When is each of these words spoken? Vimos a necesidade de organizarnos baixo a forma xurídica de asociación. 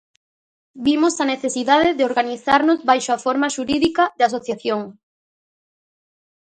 Vimos 0.87 1.15
a 1.23 1.25
necesidade 1.33 1.89
de 1.97 2.03
organizarnos 2.11 2.79
baixo 2.89 3.11
a 3.13 3.21
forma 3.25 3.51
xurídica 3.55 4.03
de 4.17 4.23
asociación. 4.29 4.81